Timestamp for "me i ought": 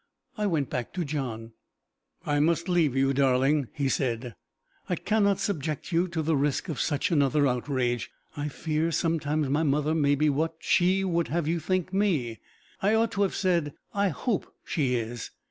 11.93-13.11